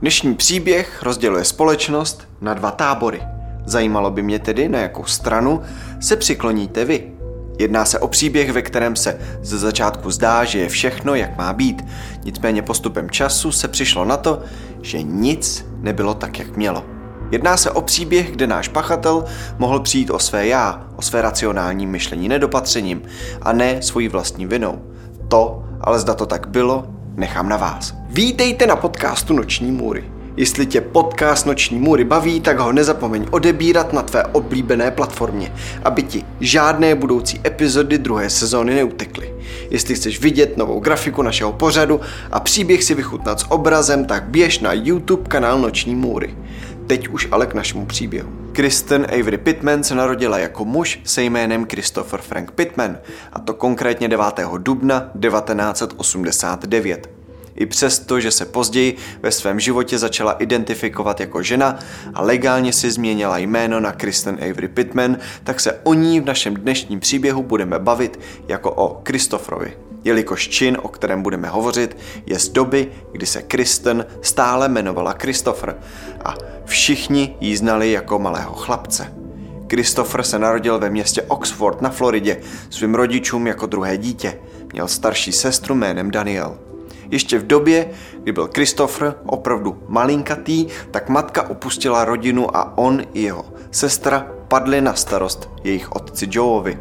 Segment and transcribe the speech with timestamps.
[0.00, 3.22] Dnešní příběh rozděluje společnost na dva tábory.
[3.66, 5.62] Zajímalo by mě tedy, na jakou stranu
[6.00, 7.12] se přikloníte vy.
[7.58, 11.52] Jedná se o příběh, ve kterém se ze začátku zdá, že je všechno, jak má
[11.52, 11.84] být.
[12.24, 14.42] Nicméně postupem času se přišlo na to,
[14.82, 16.84] že nic nebylo tak, jak mělo.
[17.30, 19.24] Jedná se o příběh, kde náš pachatel
[19.58, 23.02] mohl přijít o své já, o své racionální myšlení nedopatřením
[23.42, 24.82] a ne svojí vlastní vinou.
[25.28, 27.94] To, ale zda to tak bylo, nechám na vás.
[28.08, 30.04] Vítejte na podcastu Noční můry.
[30.36, 35.52] Jestli tě podcast Noční můry baví, tak ho nezapomeň odebírat na tvé oblíbené platformě,
[35.84, 39.34] aby ti žádné budoucí epizody druhé sezóny neutekly.
[39.70, 42.00] Jestli chceš vidět novou grafiku našeho pořadu
[42.32, 46.36] a příběh si vychutnat s obrazem, tak běž na YouTube kanál Noční můry.
[46.86, 48.28] Teď už ale k našemu příběhu.
[48.52, 52.98] Kristen Avery Pittman se narodila jako muž se jménem Christopher Frank Pittman,
[53.32, 54.24] a to konkrétně 9.
[54.58, 57.17] dubna 1989.
[57.58, 61.78] I přesto, že se později ve svém životě začala identifikovat jako žena
[62.14, 66.54] a legálně si změnila jméno na Kristen Avery Pittman, tak se o ní v našem
[66.54, 69.72] dnešním příběhu budeme bavit jako o Kristofrovi.
[70.04, 75.76] Jelikož čin, o kterém budeme hovořit, je z doby, kdy se Kristen stále jmenovala Christopher
[76.24, 76.34] a
[76.64, 79.12] všichni ji znali jako malého chlapce.
[79.70, 84.38] Christopher se narodil ve městě Oxford na Floridě svým rodičům jako druhé dítě.
[84.72, 86.58] Měl starší sestru jménem Daniel.
[87.10, 87.90] Ještě v době,
[88.22, 94.80] kdy byl Christopher opravdu malinkatý, tak matka opustila rodinu a on i jeho sestra padli
[94.80, 96.78] na starost jejich otci Joeovi.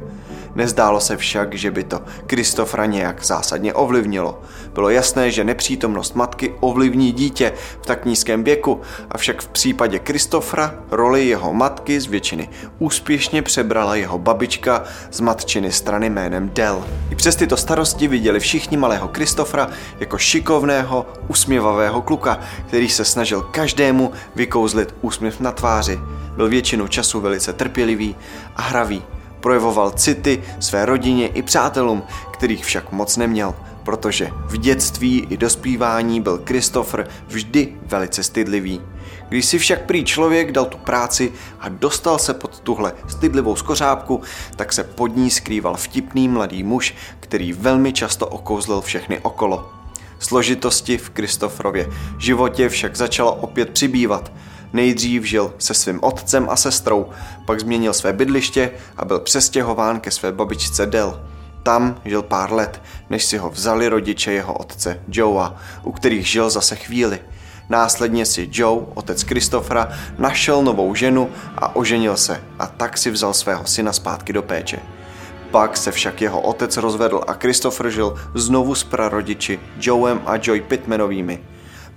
[0.57, 4.41] Nezdálo se však, že by to Kristofra nějak zásadně ovlivnilo.
[4.73, 10.75] Bylo jasné, že nepřítomnost matky ovlivní dítě v tak nízkém věku, avšak v případě Kristofra
[10.91, 16.85] roli jeho matky z většiny úspěšně přebrala jeho babička z matčiny strany jménem Del.
[17.09, 19.69] I přes tyto starosti viděli všichni malého Kristofra
[19.99, 25.99] jako šikovného, usměvavého kluka, který se snažil každému vykouzlit úsměv na tváři.
[26.35, 28.15] Byl většinu času velice trpělivý
[28.55, 29.03] a hravý
[29.39, 36.21] projevoval city své rodině i přátelům, kterých však moc neměl, protože v dětství i dospívání
[36.21, 38.81] byl Christopher vždy velice stydlivý.
[39.29, 44.21] Když si však prý člověk dal tu práci a dostal se pod tuhle stydlivou skořápku,
[44.55, 49.71] tak se pod ní skrýval vtipný mladý muž, který velmi často okouzlil všechny okolo.
[50.19, 54.31] Složitosti v Kristofrově životě však začalo opět přibývat–
[54.73, 57.09] Nejdřív žil se svým otcem a sestrou,
[57.45, 61.23] pak změnil své bydliště a byl přestěhován ke své babičce Del.
[61.63, 66.49] Tam žil pár let, než si ho vzali rodiče jeho otce Joea, u kterých žil
[66.49, 67.19] zase chvíli.
[67.69, 73.33] Následně si Joe, otec Kristofra, našel novou ženu a oženil se a tak si vzal
[73.33, 74.79] svého syna zpátky do péče.
[75.51, 80.61] Pak se však jeho otec rozvedl a Christopher žil znovu s prarodiči Joem a Joy
[80.61, 81.39] Pittmanovými.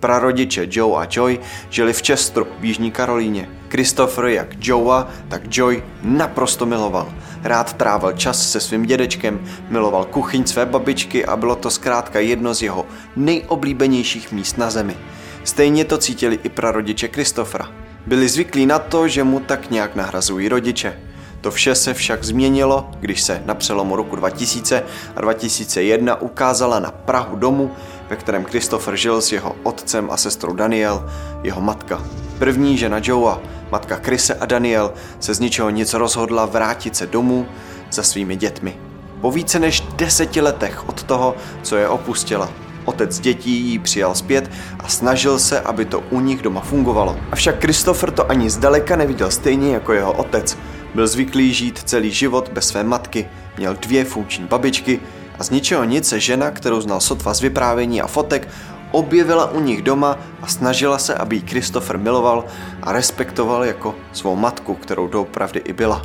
[0.01, 1.39] Prarodiče Joe a Joy
[1.71, 3.49] žili v Chesteru v Jižní Karolíně.
[3.69, 7.13] Christopher jak Joea, tak Joy naprosto miloval.
[7.43, 12.55] Rád trávil čas se svým dědečkem, miloval kuchyň své babičky a bylo to zkrátka jedno
[12.55, 14.97] z jeho nejoblíbenějších míst na zemi.
[15.45, 17.69] Stejně to cítili i prarodiče Kristofra.
[18.07, 20.99] Byli zvyklí na to, že mu tak nějak nahrazují rodiče.
[21.41, 24.83] To vše se však změnilo, když se na přelomu roku 2000
[25.17, 27.71] a 2001 ukázala na Prahu domu,
[28.11, 31.11] ve kterém Christopher žil s jeho otcem a sestrou Daniel,
[31.43, 32.03] jeho matka.
[32.39, 33.41] První žena Joea,
[33.71, 37.47] matka Krise a Daniel, se z ničeho nic rozhodla vrátit se domů
[37.91, 38.77] za svými dětmi.
[39.21, 42.49] Po více než deseti letech od toho, co je opustila,
[42.85, 47.17] Otec dětí ji přijal zpět a snažil se, aby to u nich doma fungovalo.
[47.33, 50.59] Avšak Christopher to ani zdaleka neviděl stejně jako jeho otec.
[50.95, 55.01] Byl zvyklý žít celý život bez své matky, měl dvě funkční babičky
[55.41, 58.49] a z ničeho nic se žena, kterou znal sotva z vyprávění a fotek,
[58.91, 62.45] objevila u nich doma a snažila se, aby ji Christopher miloval
[62.83, 66.03] a respektoval jako svou matku, kterou doopravdy i byla.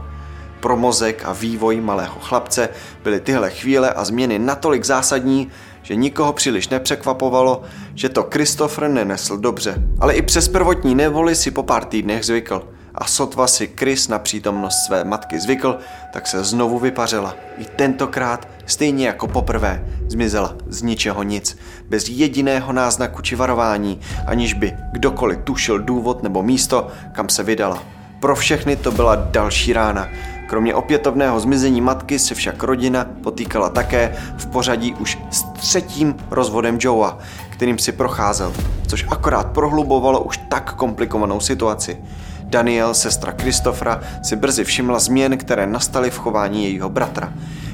[0.60, 2.70] Pro mozek a vývoj malého chlapce
[3.04, 7.64] byly tyhle chvíle a změny natolik zásadní, že nikoho příliš nepřekvapovalo,
[7.96, 9.76] že to Christopher nenesl dobře.
[10.00, 14.20] Ale i přes prvotní nevoli si po pár týdnech zvykl a sotva si Chris na
[14.20, 15.78] přítomnost své matky zvykl,
[16.14, 17.36] tak se znovu vypařila.
[17.58, 21.58] I tentokrát, stejně jako poprvé, zmizela z ničeho nic,
[21.90, 27.84] bez jediného náznaku či varování, aniž by kdokoliv tušil důvod nebo místo, kam se vydala.
[28.20, 30.08] Pro všechny to byla další rána.
[30.48, 36.78] Kromě opětovného zmizení matky se však rodina potýkala také v pořadí už s třetím rozvodem
[36.82, 37.18] Joea,
[37.50, 38.54] kterým si procházel,
[38.88, 41.98] což akorát prohlubovalo už tak komplikovanou situaci.
[42.46, 47.34] Daniel, sestra Kristofra, si brzy všimla změn, které nastaly v chování jejího bratra.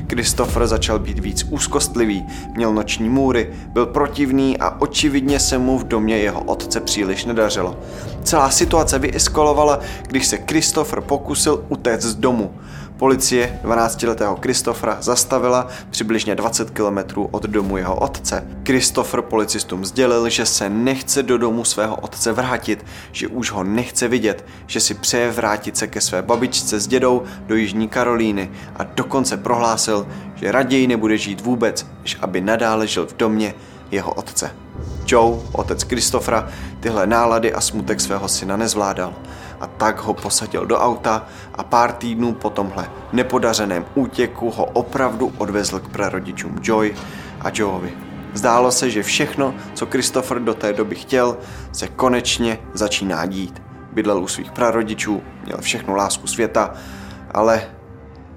[0.09, 2.25] Christopher začal být víc úzkostlivý,
[2.55, 7.79] měl noční můry, byl protivný a očividně se mu v domě jeho otce příliš nedařilo.
[8.23, 12.51] Celá situace vyeskalovala, když se Christopher pokusil utéct z domu.
[13.01, 18.47] Policie 12-letého Kristofra zastavila přibližně 20 kilometrů od domu jeho otce.
[18.65, 24.07] Christopher policistům sdělil, že se nechce do domu svého otce vrátit, že už ho nechce
[24.07, 28.83] vidět, že si přeje vrátit se ke své babičce s dědou do Jižní Karolíny a
[28.83, 33.53] dokonce prohlásil, že raději nebude žít vůbec, než aby nadále žil v domě
[33.91, 34.51] jeho otce.
[35.07, 36.49] Joe, otec Kristofra,
[36.79, 39.13] tyhle nálady a smutek svého syna nezvládal
[39.61, 41.25] a tak ho posadil do auta
[41.55, 46.95] a pár týdnů po tomhle nepodařeném útěku ho opravdu odvezl k prarodičům Joy
[47.41, 47.93] a Joeovi.
[48.33, 51.37] Zdálo se, že všechno, co Christopher do té doby chtěl,
[51.71, 53.61] se konečně začíná dít.
[53.91, 56.73] Bydlel u svých prarodičů, měl všechnu lásku světa,
[57.31, 57.61] ale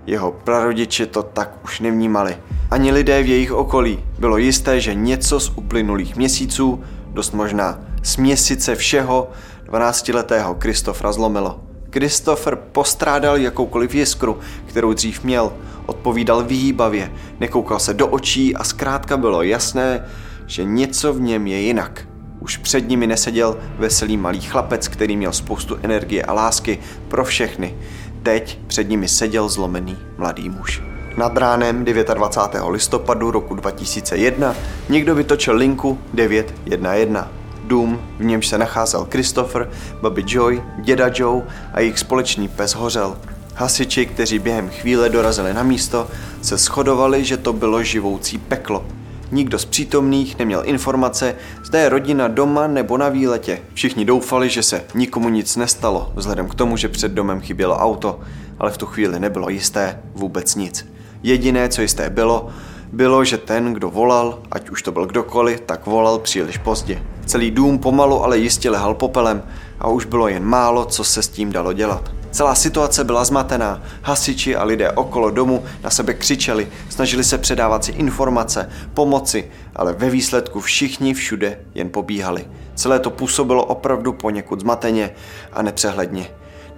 [0.07, 2.37] jeho prarodiče to tak už nevnímali.
[2.71, 4.05] Ani lidé v jejich okolí.
[4.19, 9.31] Bylo jisté, že něco z uplynulých měsíců, dost možná z měsíce všeho,
[9.67, 11.61] 12-letého Kristofra zlomilo.
[11.93, 15.53] Christopher postrádal jakoukoliv jiskru, kterou dřív měl.
[15.87, 20.05] Odpovídal vyhýbavě, nekoukal se do očí a zkrátka bylo jasné,
[20.47, 22.09] že něco v něm je jinak.
[22.41, 26.79] Už před nimi neseděl veselý malý chlapec, který měl spoustu energie a lásky
[27.09, 27.75] pro všechny.
[28.23, 30.83] Teď před nimi seděl zlomený mladý muž.
[31.17, 32.69] Nad ránem 29.
[32.71, 34.55] listopadu roku 2001
[34.89, 37.44] někdo vytočil linku 911.
[37.67, 39.71] Dům, v němž se nacházel Christopher,
[40.03, 43.17] babi Joy, děda Joe a jejich společný pes hořel.
[43.55, 46.09] Hasiči, kteří během chvíle dorazili na místo,
[46.43, 48.85] se shodovali, že to bylo živoucí peklo.
[49.33, 51.35] Nikdo z přítomných neměl informace,
[51.65, 53.59] zda je rodina doma nebo na výletě.
[53.75, 58.21] Všichni doufali, že se nikomu nic nestalo, vzhledem k tomu, že před domem chybělo auto,
[58.59, 60.89] ale v tu chvíli nebylo jisté vůbec nic.
[61.23, 62.49] Jediné, co jisté bylo,
[62.95, 67.03] bylo, že ten, kdo volal, ať už to byl kdokoliv, tak volal příliš pozdě.
[67.27, 69.43] Celý dům pomalu, ale jistě lehal popelem
[69.81, 72.11] a už bylo jen málo, co se s tím dalo dělat.
[72.31, 73.83] Celá situace byla zmatená.
[74.03, 79.93] Hasiči a lidé okolo domu na sebe křičeli, snažili se předávat si informace, pomoci, ale
[79.93, 82.47] ve výsledku všichni všude jen pobíhali.
[82.75, 85.11] Celé to působilo opravdu poněkud zmateně
[85.53, 86.27] a nepřehledně.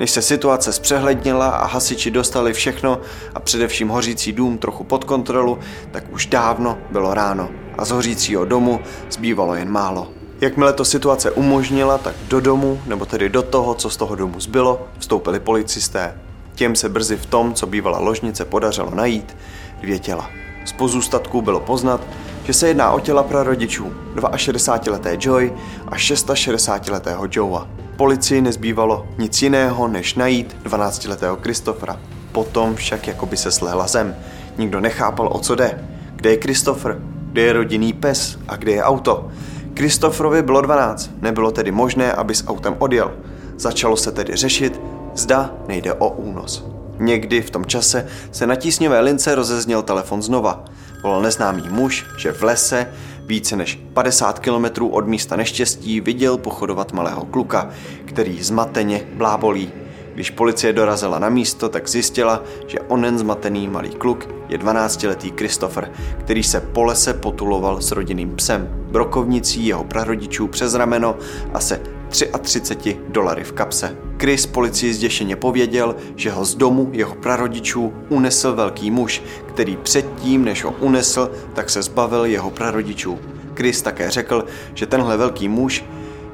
[0.01, 3.01] Než se situace zpřehlednila a hasiči dostali všechno
[3.35, 5.59] a především hořící dům trochu pod kontrolu,
[5.91, 7.49] tak už dávno bylo ráno
[7.79, 10.09] a z hořícího domu zbývalo jen málo.
[10.41, 14.41] Jakmile to situace umožnila, tak do domu, nebo tedy do toho, co z toho domu
[14.41, 16.19] zbylo, vstoupili policisté.
[16.55, 19.37] Těm se brzy v tom, co bývala ložnice, podařilo najít
[19.81, 20.31] dvě těla.
[20.65, 22.01] Z pozůstatků bylo poznat,
[22.45, 25.53] že se jedná o těla prarodičů, 62-leté Joy
[25.87, 27.67] a 660-letého Joea.
[27.97, 32.01] Policii nezbývalo nic jiného, než najít 12-letého Kristofra.
[32.33, 34.17] Potom však jako by se slehla zem.
[34.59, 35.85] Nikdo nechápal, o co jde.
[36.17, 36.99] Kde je Christopher?
[37.33, 38.39] Kde je rodinný pes?
[38.49, 39.29] A kde je auto?
[39.75, 43.13] Kristofrovi bylo 12, nebylo tedy možné, aby s autem odjel.
[43.59, 44.81] Začalo se tedy řešit,
[45.15, 46.65] zda nejde o únos.
[46.99, 50.65] Někdy v tom čase se na tísňové lince rozezněl telefon znova.
[51.03, 52.87] Volal neznámý muž, že v lese
[53.27, 57.71] více než 50 kilometrů od místa neštěstí viděl pochodovat malého kluka,
[58.05, 59.73] který zmateně blábolí.
[60.15, 65.93] Když policie dorazila na místo, tak zjistila, že onen zmatený malý kluk je 12-letý Christopher,
[66.19, 71.17] který se po lese potuloval s rodinným psem, brokovnicí jeho prarodičů přes rameno
[71.53, 73.97] a se 33 dolary v kapse.
[74.21, 80.45] Chris policii zděšeně pověděl, že ho z domu jeho prarodičů unesl velký muž, který předtím,
[80.45, 83.19] než ho unesl, tak se zbavil jeho prarodičů.
[83.55, 84.45] Chris také řekl,
[84.75, 85.85] že tenhle velký muž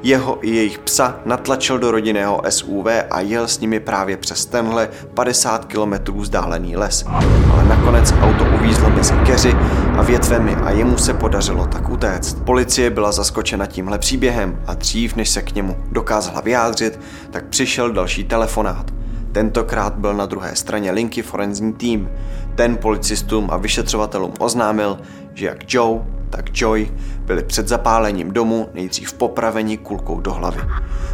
[0.03, 4.89] jeho i jejich psa natlačil do rodinného SUV a jel s nimi právě přes tenhle
[5.15, 7.05] 50 kilometrů vzdálený les.
[7.53, 9.55] Ale nakonec auto uvízlo mezi keři
[9.97, 12.45] a větvemi a jemu se podařilo tak utéct.
[12.45, 17.93] Policie byla zaskočena tímhle příběhem a dřív, než se k němu dokázala vyjádřit, tak přišel
[17.93, 18.91] další telefonát.
[19.33, 22.11] Tentokrát byl na druhé straně linky forenzní tým.
[22.55, 24.99] Ten policistům a vyšetřovatelům oznámil,
[25.35, 26.91] že jak Joe, tak Joy
[27.25, 30.61] byli před zapálením domu nejdřív popraveni kulkou do hlavy.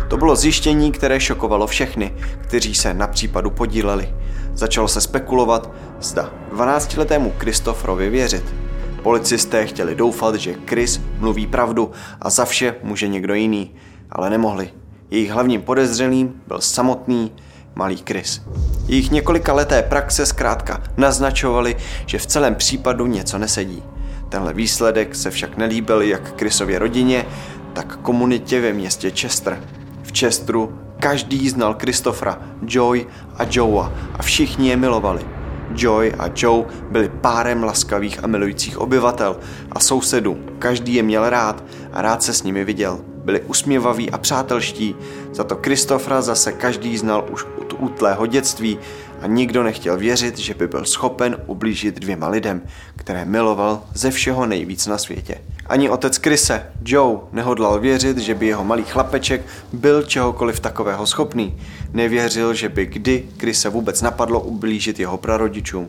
[0.09, 4.15] To bylo zjištění, které šokovalo všechny, kteří se na případu podíleli.
[4.55, 8.68] Začalo se spekulovat, zda 12-letému Kristofrovi věřit.
[9.03, 11.91] Policisté chtěli doufat, že Chris mluví pravdu
[12.21, 13.71] a za vše může někdo jiný,
[14.11, 14.71] ale nemohli.
[15.11, 17.33] Jejich hlavním podezřelým byl samotný
[17.75, 18.43] malý Chris.
[18.87, 21.77] Jejich několika leté praxe zkrátka naznačovali,
[22.07, 23.83] že v celém případu něco nesedí.
[24.29, 27.27] Tenhle výsledek se však nelíbil jak Chrisově rodině,
[27.73, 29.61] tak komunitě ve městě Chester.
[30.03, 35.38] V Chesteru každý znal Kristofra, Joy a Joea a všichni je milovali.
[35.75, 39.37] Joy a Joe byli párem laskavých a milujících obyvatel
[39.73, 40.39] a sousedů.
[40.59, 43.01] Každý je měl rád a rád se s nimi viděl.
[43.25, 44.97] Byli usměvaví a přátelští,
[45.33, 48.79] za to Kristofra zase každý znal už od útlého dětství
[49.21, 52.63] a nikdo nechtěl věřit, že by byl schopen ublížit dvěma lidem,
[52.97, 55.41] které miloval ze všeho nejvíc na světě.
[55.67, 61.57] Ani otec Krise, Joe, nehodlal věřit, že by jeho malý chlapeček byl čehokoliv takového schopný.
[61.93, 65.89] Nevěřil, že by kdy Krise vůbec napadlo ublížit jeho prarodičům.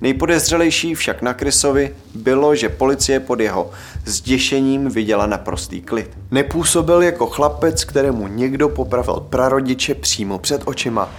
[0.00, 3.70] Nejpodezřelejší však na Krisovi bylo, že policie pod jeho
[4.04, 6.10] zděšením viděla naprostý klid.
[6.30, 11.10] Nepůsobil jako chlapec, kterému někdo popravil prarodiče přímo před očima.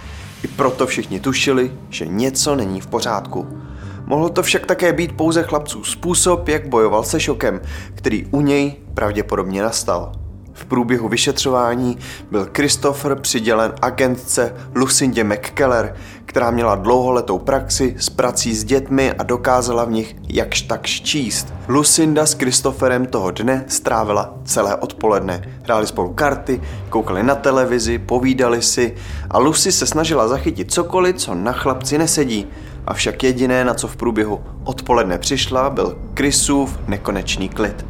[0.44, 3.58] I proto všichni tušili, že něco není v pořádku.
[4.06, 7.60] Mohl to však také být pouze chlapců způsob, jak bojoval se šokem,
[7.94, 10.21] který u něj pravděpodobně nastal.
[10.54, 11.98] V průběhu vyšetřování
[12.30, 15.94] byl Christopher přidělen agentce Lucindě McKellar,
[16.24, 21.54] která měla dlouholetou praxi s prací s dětmi a dokázala v nich jakž takž číst.
[21.68, 25.58] Lucinda s Christopherem toho dne strávila celé odpoledne.
[25.62, 28.94] Hráli spolu karty, koukali na televizi, povídali si
[29.30, 32.46] a Lucy se snažila zachytit cokoliv, co na chlapci nesedí.
[32.86, 37.86] Avšak jediné, na co v průběhu odpoledne přišla, byl Chrisův nekonečný klid.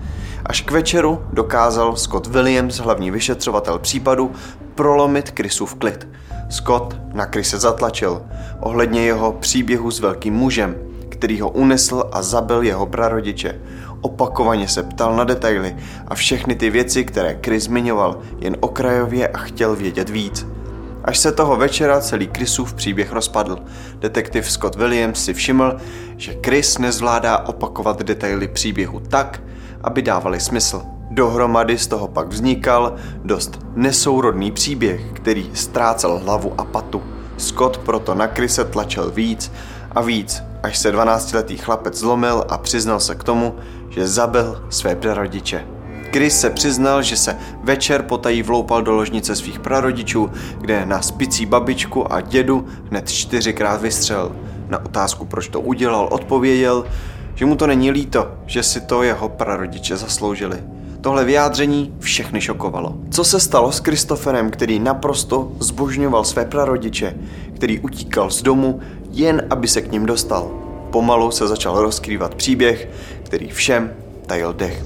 [0.47, 4.33] Až k večeru dokázal Scott Williams, hlavní vyšetřovatel případu,
[4.75, 6.09] prolomit Chrisův klid.
[6.51, 8.23] Scott na Krise zatlačil
[8.61, 10.75] ohledně jeho příběhu s velkým mužem,
[11.09, 13.61] který ho unesl a zabil jeho prarodiče.
[14.01, 15.77] Opakovaně se ptal na detaily
[16.09, 20.47] a všechny ty věci, které Chris zmiňoval, jen okrajově a chtěl vědět víc.
[21.05, 23.59] Až se toho večera celý Chrisův příběh rozpadl.
[23.99, 25.77] Detektiv Scott Williams si všiml,
[26.17, 29.43] že Chris nezvládá opakovat detaily příběhu tak,
[29.85, 30.83] aby dávali smysl.
[31.11, 37.03] Dohromady z toho pak vznikal dost nesourodný příběh, který ztrácel hlavu a patu.
[37.37, 39.53] Scott proto na Krise tlačil víc
[39.91, 43.55] a víc, až se 12-letý chlapec zlomil a přiznal se k tomu,
[43.91, 45.67] že zabil své prarodiče.
[46.13, 51.47] Chris se přiznal, že se večer potají vloupal do ložnice svých prarodičů, kde na spicí
[51.47, 54.33] babičku a dědu hned čtyřikrát vystřel.
[54.69, 56.85] Na otázku, proč to udělal, odpověděl,
[57.35, 60.59] že mu to není líto, že si to jeho prarodiče zasloužili.
[61.01, 62.95] Tohle vyjádření všechny šokovalo.
[63.11, 67.15] Co se stalo s Kristoferem, který naprosto zbožňoval své prarodiče,
[67.55, 70.51] který utíkal z domu, jen aby se k ním dostal?
[70.91, 72.89] Pomalu se začal rozkrývat příběh,
[73.23, 73.93] který všem
[74.27, 74.85] tajil dech.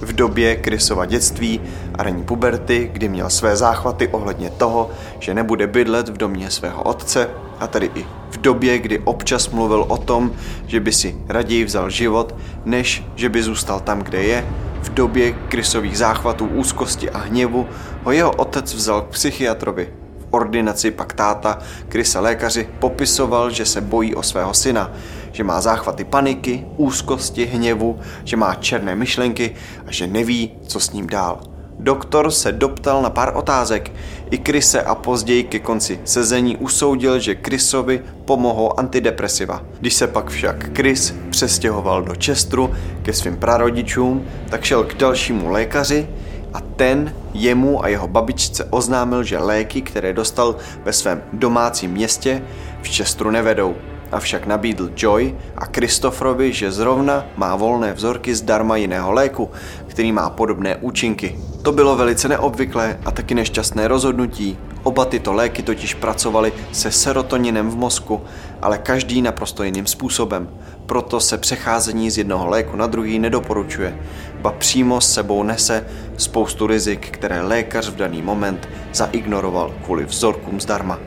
[0.00, 1.60] V době Krysova dětství
[1.94, 6.82] a ranní puberty, kdy měl své záchvaty ohledně toho, že nebude bydlet v domě svého
[6.82, 7.28] otce,
[7.60, 10.32] a tedy i v době, kdy občas mluvil o tom,
[10.66, 12.34] že by si raději vzal život,
[12.64, 14.46] než že by zůstal tam, kde je,
[14.82, 17.66] v době krysových záchvatů úzkosti a hněvu
[18.04, 19.88] ho jeho otec vzal k psychiatrovi.
[20.18, 24.90] V ordinaci pak táta, Krysa lékaři, popisoval, že se bojí o svého syna,
[25.32, 29.54] že má záchvaty paniky, úzkosti, hněvu, že má černé myšlenky
[29.86, 31.40] a že neví, co s ním dál.
[31.80, 33.92] Doktor se doptal na pár otázek.
[34.30, 39.62] I Krise a později ke konci sezení usoudil, že Krisovi pomohou antidepresiva.
[39.80, 45.50] Když se pak však Chris přestěhoval do Čestru ke svým prarodičům, tak šel k dalšímu
[45.50, 46.08] lékaři
[46.54, 52.42] a ten jemu a jeho babičce oznámil, že léky, které dostal ve svém domácím městě,
[52.82, 53.74] v Čestru nevedou.
[54.12, 59.50] Avšak nabídl Joy a Kristofrovi, že zrovna má volné vzorky zdarma jiného léku,
[59.98, 61.38] který má podobné účinky.
[61.62, 64.58] To bylo velice neobvyklé a taky nešťastné rozhodnutí.
[64.82, 68.20] Oba tyto léky totiž pracovaly se serotoninem v mozku,
[68.62, 70.48] ale každý naprosto jiným způsobem.
[70.86, 73.98] Proto se přecházení z jednoho léku na druhý nedoporučuje,
[74.40, 75.86] ba přímo s sebou nese
[76.16, 80.98] spoustu rizik, které lékař v daný moment zaignoroval kvůli vzorkům zdarma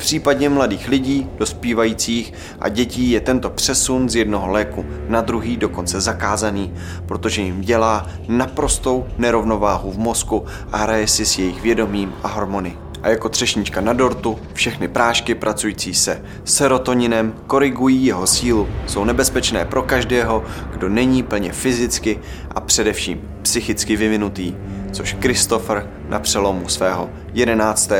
[0.00, 6.00] případě mladých lidí, dospívajících a dětí je tento přesun z jednoho léku na druhý dokonce
[6.00, 6.72] zakázaný,
[7.06, 12.76] protože jim dělá naprostou nerovnováhu v mozku a hraje si s jejich vědomím a hormony.
[13.02, 18.68] A jako třešnička na dortu, všechny prášky pracující se serotoninem korigují jeho sílu.
[18.86, 22.18] Jsou nebezpečné pro každého, kdo není plně fyzicky
[22.54, 24.54] a především psychicky vyvinutý
[24.92, 27.92] což Christopher na přelomu svého 11.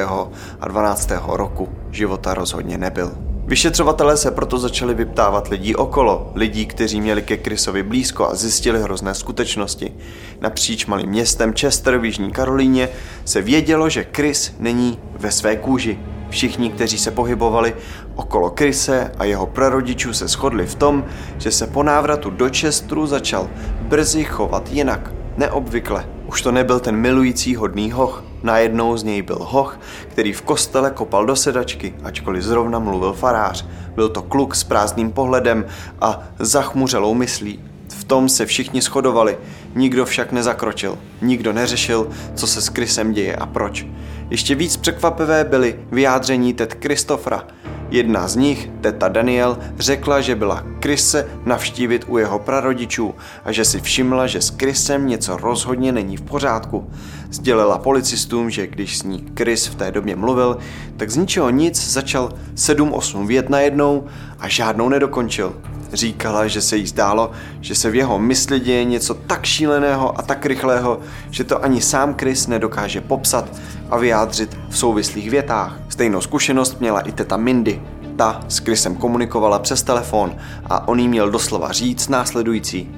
[0.60, 1.10] a 12.
[1.26, 3.12] roku života rozhodně nebyl.
[3.50, 8.82] Vyšetřovatelé se proto začali vyptávat lidí okolo, lidí, kteří měli ke Chrisovi blízko a zjistili
[8.82, 9.92] hrozné skutečnosti.
[10.40, 12.88] Napříč malým městem Chester v Jižní Karolíně
[13.24, 15.98] se vědělo, že Chris není ve své kůži.
[16.28, 17.74] Všichni, kteří se pohybovali
[18.14, 21.04] okolo Krise a jeho prarodičů se shodli v tom,
[21.38, 26.19] že se po návratu do Chesteru začal brzy chovat jinak, neobvykle.
[26.30, 30.90] Už to nebyl ten milující hodný hoch, Najednou z něj byl hoch, který v kostele
[30.90, 33.66] kopal do sedačky, ačkoliv zrovna mluvil farář.
[33.94, 35.66] Byl to kluk s prázdným pohledem
[36.00, 37.60] a zachmuřelou myslí.
[37.88, 39.38] V tom se všichni shodovali,
[39.74, 40.98] nikdo však nezakročil.
[41.22, 43.86] Nikdo neřešil, co se s Krysem děje a proč.
[44.30, 47.44] Ještě víc překvapivé byly vyjádření Ted Kristofra.
[47.90, 53.64] Jedna z nich, teta Daniel, řekla, že byla Krise navštívit u jeho prarodičů a že
[53.64, 56.90] si všimla, že s Krisem něco rozhodně není v pořádku.
[57.30, 60.58] Sdělila policistům, že když s ní Chris v té době mluvil,
[60.96, 64.06] tak z ničeho nic začal 7-8 vět najednou
[64.38, 65.54] a žádnou nedokončil.
[65.92, 67.30] Říkala, že se jí zdálo,
[67.60, 71.80] že se v jeho mysli děje něco tak šíleného a tak rychlého, že to ani
[71.80, 73.48] sám Chris nedokáže popsat
[73.90, 75.80] a vyjádřit v souvislých větách.
[76.00, 77.82] Stejnou zkušenost měla i teta Mindy.
[78.16, 82.90] Ta s Chrisem komunikovala přes telefon a on jí měl doslova říct následující.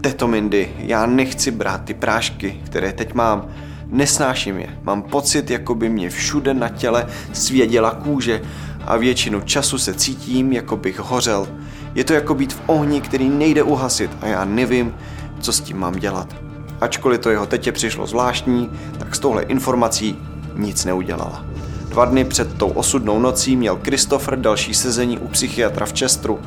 [0.00, 3.48] Teto Mindy, já nechci brát ty prášky, které teď mám.
[3.86, 4.78] Nesnáším je.
[4.82, 8.42] Mám pocit, jako by mě všude na těle svěděla kůže
[8.86, 11.48] a většinu času se cítím, jako bych hořel.
[11.94, 14.94] Je to jako být v ohni, který nejde uhasit a já nevím,
[15.40, 16.36] co s tím mám dělat.
[16.80, 20.18] Ačkoliv to jeho tetě přišlo zvláštní, tak s touhle informací
[20.56, 21.53] nic neudělala.
[21.94, 26.40] Dva dny před tou osudnou nocí měl Christopher další sezení u psychiatra v Chesteru.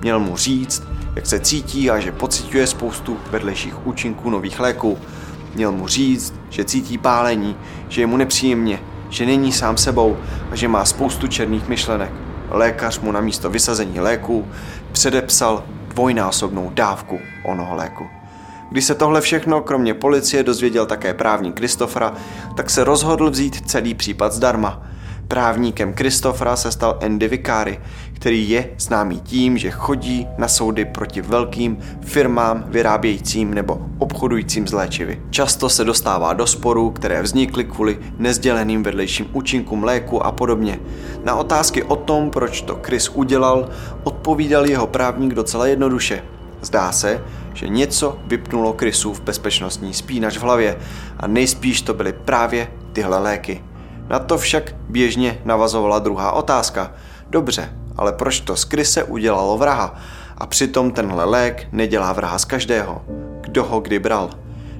[0.00, 0.82] Měl mu říct,
[1.14, 4.98] jak se cítí a že pociťuje spoustu vedlejších účinků nových léků.
[5.54, 7.56] Měl mu říct, že cítí pálení,
[7.88, 10.16] že je mu nepříjemně, že není sám sebou
[10.50, 12.10] a že má spoustu černých myšlenek.
[12.50, 14.48] Lékař mu na místo vysazení léků
[14.92, 18.06] předepsal dvojnásobnou dávku onoho léku.
[18.70, 22.12] Když se tohle všechno, kromě policie, dozvěděl také právník Kristofra,
[22.56, 24.91] tak se rozhodl vzít celý případ zdarma.
[25.28, 27.80] Právníkem Kristofra se stal Andy Vicari,
[28.12, 34.72] který je známý tím, že chodí na soudy proti velkým firmám vyrábějícím nebo obchodujícím s
[34.72, 35.20] léčivy.
[35.30, 40.80] Často se dostává do sporů, které vznikly kvůli nezděleným vedlejším účinkům léku a podobně.
[41.24, 43.68] Na otázky o tom, proč to Chris udělal,
[44.04, 46.22] odpovídal jeho právník docela jednoduše.
[46.62, 47.24] Zdá se,
[47.54, 50.78] že něco vypnulo Chrisu v bezpečnostní spínač v hlavě
[51.20, 53.60] a nejspíš to byly právě tyhle léky.
[54.08, 56.92] Na to však běžně navazovala druhá otázka.
[57.30, 59.94] Dobře, ale proč to z Krise udělalo vraha?
[60.38, 63.02] A přitom tenhle lék nedělá vraha z každého.
[63.40, 64.30] Kdo ho kdy bral?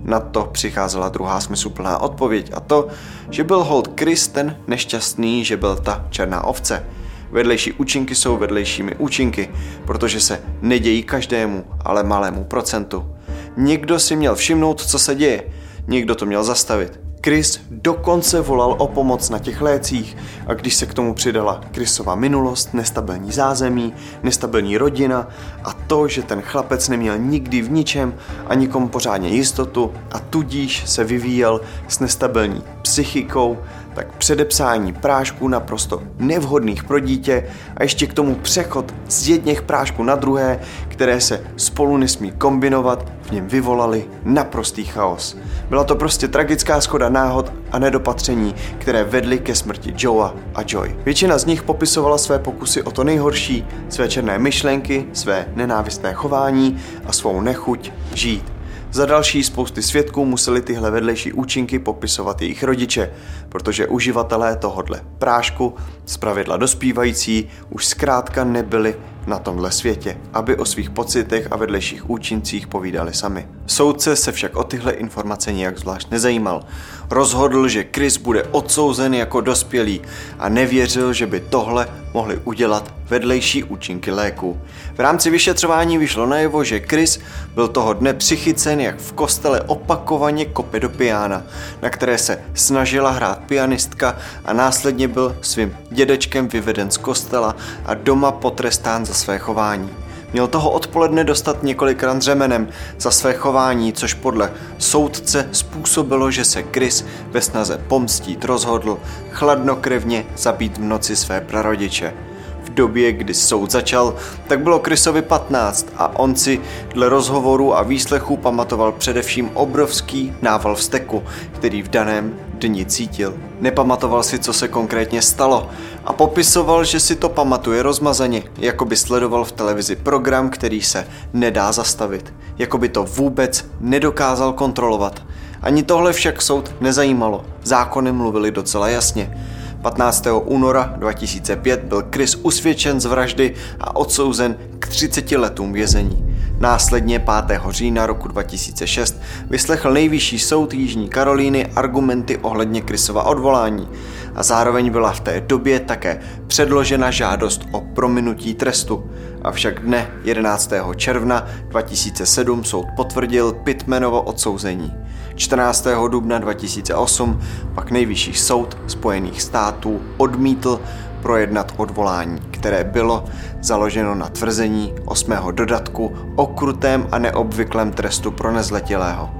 [0.03, 2.89] Na to přicházela druhá smysluplná odpověď a to,
[3.31, 6.87] že byl hold Chris ten nešťastný, že byl ta černá ovce.
[7.31, 9.51] Vedlejší účinky jsou vedlejšími účinky,
[9.85, 13.17] protože se nedějí každému, ale malému procentu.
[13.57, 15.43] Někdo si měl všimnout, co se děje,
[15.87, 17.01] někdo to měl zastavit.
[17.25, 20.17] Chris dokonce volal o pomoc na těch lécích.
[20.47, 25.29] A když se k tomu přidala Chrisova minulost, nestabilní zázemí, nestabilní rodina
[25.65, 28.15] a to, že ten chlapec neměl nikdy v ničem
[28.47, 33.59] a nikomu pořádně jistotu a tudíž se vyvíjel s nestabilní psychikou,
[33.95, 40.03] tak předepsání prášků naprosto nevhodných pro dítě a ještě k tomu přechod z jedněch prášků
[40.05, 45.37] na druhé, které se spolu nesmí kombinovat, něm vyvolali naprostý chaos.
[45.69, 50.97] Byla to prostě tragická schoda náhod a nedopatření, které vedly ke smrti Joea a Joy.
[51.05, 56.81] Většina z nich popisovala své pokusy o to nejhorší, své černé myšlenky, své nenávistné chování
[57.07, 58.53] a svou nechuť žít.
[58.93, 63.11] Za další spousty svědků museli tyhle vedlejší účinky popisovat jejich rodiče,
[63.49, 65.75] protože uživatelé tohodle prášku,
[66.07, 68.95] zpravidla dospívající, už zkrátka nebyli
[69.27, 73.49] na tomhle světě, aby o svých pocitech a vedlejších účincích povídali sami.
[73.67, 76.65] Soudce se však o tyhle informace nijak zvlášť nezajímal.
[77.11, 80.01] Rozhodl, že Chris bude odsouzen jako dospělý
[80.39, 84.61] a nevěřil, že by tohle mohli udělat vedlejší účinky léku.
[84.95, 87.21] V rámci vyšetřování vyšlo najevo, že Chris
[87.55, 91.43] byl toho dne psychicen, jak v kostele opakovaně kope do piana,
[91.83, 97.95] na které se snažila hrát pianistka a následně byl svým dědečkem vyveden z kostela a
[97.95, 99.91] doma potrestán za své chování.
[100.33, 106.65] Měl toho odpoledne dostat několikrát řemenem za své chování, což podle soudce způsobilo, že se
[106.73, 108.99] Chris ve snaze pomstít rozhodl
[109.31, 112.32] chladnokrevně zabít v noci své prarodiče.
[112.75, 114.15] Době, kdy soud začal,
[114.49, 116.61] tak bylo Chrisovi 15 a on si
[116.95, 123.35] dle rozhovoru a výslechu pamatoval především obrovský nával vzteku, který v daném dni cítil.
[123.61, 125.71] Nepamatoval si, co se konkrétně stalo
[126.05, 131.07] a popisoval, že si to pamatuje rozmazaně, jako by sledoval v televizi program, který se
[131.33, 135.23] nedá zastavit, jako by to vůbec nedokázal kontrolovat.
[135.63, 139.52] Ani tohle však soud nezajímalo, zákony mluvili docela jasně.
[139.83, 140.27] 15.
[140.45, 146.32] února 2005 byl Chris usvědčen z vraždy a odsouzen k 30 letům vězení.
[146.63, 147.61] Následně 5.
[147.71, 149.21] října roku 2006
[149.51, 153.89] vyslechl nejvyšší soud Jižní Karolíny argumenty ohledně Chrisova odvolání
[154.35, 159.11] a zároveň byla v té době také předložena žádost o prominutí trestu.
[159.43, 160.73] Avšak dne 11.
[160.97, 164.93] června 2007 soud potvrdil Pittmanovo odsouzení.
[165.35, 165.87] 14.
[166.09, 167.41] dubna 2008
[167.75, 170.81] pak nejvyšší soud Spojených států odmítl
[171.23, 173.25] projednat odvolání, které bylo
[173.61, 179.31] založeno na tvrzení osmého dodatku o krutém a neobvyklém trestu pro nezletilého.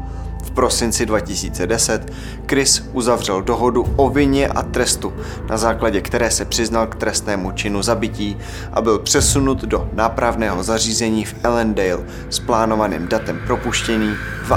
[0.43, 2.13] V prosinci 2010
[2.49, 5.13] Chris uzavřel dohodu o vině a trestu,
[5.49, 8.37] na základě které se přiznal k trestnému činu zabití
[8.73, 14.15] a byl přesunut do nápravného zařízení v Ellendale s plánovaným datem propuštění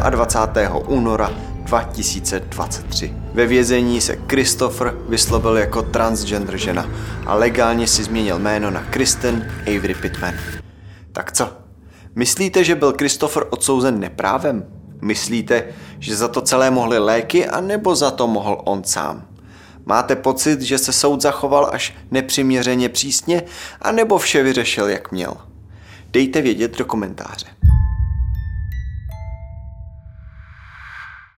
[0.10, 0.76] 22.
[0.76, 3.14] února 2023.
[3.34, 6.90] Ve vězení se Christopher vyslovil jako transgender žena
[7.26, 10.34] a legálně si změnil jméno na Kristen Avery Pittman.
[11.12, 11.50] Tak co?
[12.16, 14.66] Myslíte, že byl Christopher odsouzen neprávem?
[15.02, 15.64] Myslíte,
[16.00, 19.28] že za to celé mohly léky, anebo za to mohl on sám?
[19.86, 23.44] Máte pocit, že se soud zachoval až nepřiměřeně přísně,
[23.82, 25.38] anebo vše vyřešil, jak měl?
[26.12, 27.46] Dejte vědět do komentáře.